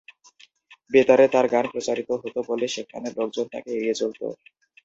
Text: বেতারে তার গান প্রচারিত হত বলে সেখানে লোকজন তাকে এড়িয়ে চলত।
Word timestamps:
বেতারে 0.91 1.25
তার 1.33 1.45
গান 1.53 1.65
প্রচারিত 1.73 2.09
হত 2.15 2.35
বলে 2.49 2.65
সেখানে 2.75 3.07
লোকজন 3.17 3.45
তাকে 3.53 3.69
এড়িয়ে 3.71 3.95
চলত। 3.99 4.19